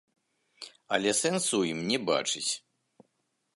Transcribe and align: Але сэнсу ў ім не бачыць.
Але 0.97 1.11
сэнсу 1.21 1.53
ў 1.59 1.63
ім 1.75 1.79
не 1.91 1.99
бачыць. 2.09 2.51